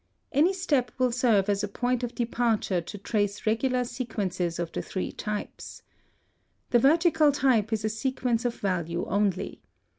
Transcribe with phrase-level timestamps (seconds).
[0.31, 4.81] Any step will serve as a point of departure to trace regular sequences of the
[4.81, 5.83] three types.
[6.71, 9.61] The vertical type is a sequence of value only.